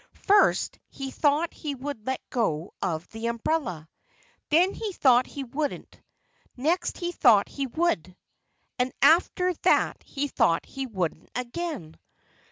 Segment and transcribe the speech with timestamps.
[0.25, 3.87] First, he thought he would let go of the umbrella.
[4.49, 6.01] Then he thought he wouldn't.
[6.57, 8.15] Next, he thought he would.
[8.79, 11.97] And after that he thought he wouldn't, again.